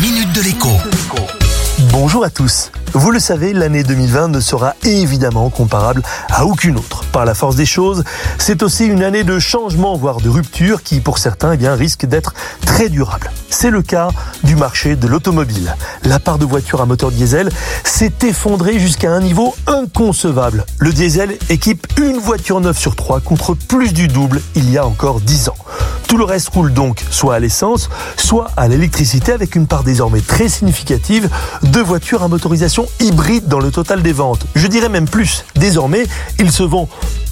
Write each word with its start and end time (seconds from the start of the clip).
minute 0.00 0.32
de 0.32 0.42
l'écho. 0.42 0.68
Bonjour 1.90 2.24
à 2.24 2.30
tous. 2.30 2.70
Vous 2.92 3.10
le 3.10 3.18
savez, 3.18 3.52
l'année 3.52 3.82
2020 3.82 4.28
ne 4.28 4.38
sera 4.38 4.74
évidemment 4.84 5.50
comparable 5.50 6.02
à 6.28 6.46
aucune 6.46 6.76
autre. 6.76 7.04
Par 7.10 7.24
la 7.24 7.34
force 7.34 7.56
des 7.56 7.66
choses, 7.66 8.04
c'est 8.38 8.62
aussi 8.62 8.86
une 8.86 9.02
année 9.02 9.24
de 9.24 9.40
changement, 9.40 9.96
voire 9.96 10.20
de 10.20 10.28
rupture, 10.28 10.84
qui 10.84 11.00
pour 11.00 11.18
certains 11.18 11.56
eh 11.60 11.68
risque 11.70 12.06
d'être 12.06 12.32
très 12.64 12.88
durable. 12.88 13.30
C'est 13.50 13.70
le 13.70 13.82
cas 13.82 14.10
du 14.44 14.54
marché 14.54 14.94
de 14.94 15.08
l'automobile. 15.08 15.74
La 16.04 16.20
part 16.20 16.38
de 16.38 16.44
voitures 16.44 16.80
à 16.80 16.86
moteur 16.86 17.10
diesel 17.10 17.50
s'est 17.82 18.12
effondrée 18.22 18.78
jusqu'à 18.78 19.10
un 19.10 19.20
niveau 19.20 19.54
inconcevable. 19.66 20.64
Le 20.78 20.92
diesel 20.92 21.36
équipe 21.48 21.88
une 21.98 22.18
voiture 22.18 22.60
neuve 22.60 22.78
sur 22.78 22.94
trois 22.94 23.20
contre 23.20 23.54
plus 23.54 23.92
du 23.92 24.06
double 24.06 24.40
il 24.54 24.70
y 24.70 24.78
a 24.78 24.86
encore 24.86 25.20
10 25.20 25.48
ans. 25.48 25.56
Tout 26.08 26.16
le 26.16 26.24
reste 26.24 26.48
roule 26.48 26.72
donc 26.72 27.04
soit 27.10 27.34
à 27.34 27.38
l'essence, 27.38 27.90
soit 28.16 28.50
à 28.56 28.66
l'électricité 28.66 29.30
avec 29.30 29.54
une 29.54 29.66
part 29.66 29.84
désormais 29.84 30.22
très 30.22 30.48
significative 30.48 31.28
de 31.62 31.80
voitures 31.80 32.22
à 32.22 32.28
motorisation 32.28 32.88
hybride 32.98 33.46
dans 33.46 33.60
le 33.60 33.70
total 33.70 34.00
des 34.00 34.14
ventes. 34.14 34.46
Je 34.54 34.66
dirais 34.68 34.88
même 34.88 35.06
plus. 35.06 35.44
Désormais, 35.54 36.06
il 36.38 36.50
se 36.50 36.62
vend 36.62 36.88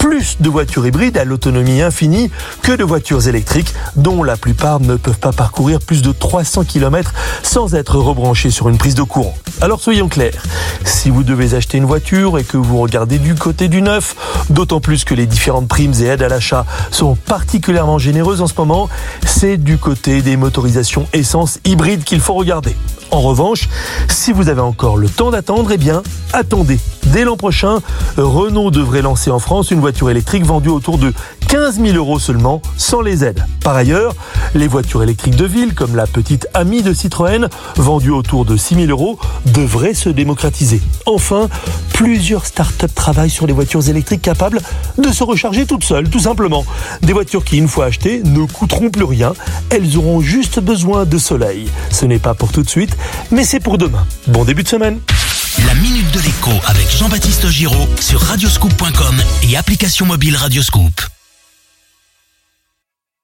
plus 0.07 0.37
de 0.39 0.49
voitures 0.49 0.87
hybrides 0.87 1.17
à 1.17 1.25
l'autonomie 1.25 1.81
infinie 1.81 2.31
que 2.61 2.71
de 2.71 2.85
voitures 2.85 3.27
électriques 3.27 3.73
dont 3.97 4.23
la 4.23 4.37
plupart 4.37 4.79
ne 4.79 4.95
peuvent 4.95 5.19
pas 5.19 5.33
parcourir 5.33 5.81
plus 5.81 6.01
de 6.01 6.13
300 6.13 6.63
km 6.63 7.13
sans 7.43 7.75
être 7.75 7.97
rebranchées 7.97 8.49
sur 8.49 8.69
une 8.69 8.77
prise 8.77 8.95
de 8.95 9.03
courant. 9.03 9.37
Alors 9.59 9.81
soyons 9.81 10.07
clairs, 10.07 10.41
si 10.85 11.09
vous 11.09 11.23
devez 11.23 11.55
acheter 11.55 11.77
une 11.77 11.83
voiture 11.83 12.39
et 12.39 12.45
que 12.45 12.55
vous 12.55 12.77
regardez 12.77 13.19
du 13.19 13.35
côté 13.35 13.67
du 13.67 13.81
neuf, 13.81 14.15
d'autant 14.49 14.79
plus 14.79 15.03
que 15.03 15.13
les 15.13 15.25
différentes 15.25 15.67
primes 15.67 15.93
et 15.99 16.05
aides 16.05 16.23
à 16.23 16.29
l'achat 16.29 16.65
sont 16.89 17.15
particulièrement 17.15 17.99
généreuses 17.99 18.41
en 18.41 18.47
ce 18.47 18.55
moment, 18.57 18.87
c'est 19.25 19.57
du 19.57 19.77
côté 19.77 20.21
des 20.21 20.37
motorisations 20.37 21.05
essence 21.11 21.59
hybrides 21.65 22.05
qu'il 22.05 22.21
faut 22.21 22.35
regarder. 22.35 22.77
En 23.11 23.19
revanche, 23.19 23.67
si 24.07 24.31
vous 24.31 24.47
avez 24.47 24.61
encore 24.61 24.95
le 24.95 25.09
temps 25.09 25.31
d'attendre, 25.31 25.69
eh 25.73 25.77
bien, 25.77 26.01
attendez. 26.31 26.79
Dès 27.13 27.23
l'an 27.23 27.37
prochain, 27.37 27.79
Renault 28.17 28.71
devrait 28.71 29.01
lancer 29.01 29.31
en 29.31 29.39
France 29.39 29.71
une 29.71 29.79
voiture 29.79 30.09
électrique 30.09 30.45
vendue 30.45 30.69
autour 30.69 30.97
de 30.97 31.13
15 31.47 31.79
000 31.79 31.95
euros 31.95 32.19
seulement, 32.19 32.61
sans 32.75 33.01
les 33.01 33.23
aides. 33.23 33.43
Par 33.63 33.75
ailleurs, 33.75 34.13
les 34.53 34.67
voitures 34.67 35.03
électriques 35.03 35.35
de 35.35 35.45
ville, 35.45 35.73
comme 35.73 35.95
la 35.95 36.05
petite 36.05 36.47
Amie 36.53 36.83
de 36.83 36.93
Citroën, 36.93 37.47
vendue 37.77 38.11
autour 38.11 38.43
de 38.43 38.57
6 38.57 38.75
000 38.75 38.87
euros, 38.87 39.17
devraient 39.45 39.93
se 39.93 40.09
démocratiser. 40.09 40.81
Enfin, 41.05 41.47
plusieurs 41.93 42.45
startups 42.45 42.93
travaillent 42.93 43.29
sur 43.29 43.47
les 43.47 43.53
voitures 43.53 43.87
électriques 43.87 44.21
capables 44.21 44.61
de 44.97 45.11
se 45.11 45.23
recharger 45.23 45.65
toutes 45.65 45.85
seules, 45.85 46.09
tout 46.09 46.19
simplement. 46.19 46.65
Des 47.01 47.13
voitures 47.13 47.45
qui, 47.45 47.57
une 47.57 47.69
fois 47.69 47.85
achetées, 47.85 48.21
ne 48.23 48.45
coûteront 48.45 48.89
plus 48.89 49.05
rien. 49.05 49.33
Elles 49.69 49.97
auront 49.97 50.19
juste 50.19 50.59
besoin 50.59 51.05
de 51.05 51.17
soleil. 51.17 51.69
Ce 51.89 52.05
n'est 52.05 52.19
pas 52.19 52.33
pour 52.33 52.51
tout 52.51 52.63
de 52.63 52.69
suite, 52.69 52.97
mais 53.31 53.45
c'est 53.45 53.61
pour 53.61 53.77
demain. 53.77 54.05
Bon 54.27 54.43
début 54.43 54.63
de 54.63 54.67
semaine. 54.69 54.99
Avec 56.65 56.89
Jean-Baptiste 56.89 57.49
Giraud 57.49 57.87
sur 57.99 58.21
radioscoop.com 58.21 59.15
et 59.43 59.57
application 59.57 60.05
mobile 60.05 60.35
Radioscoop. 60.35 61.16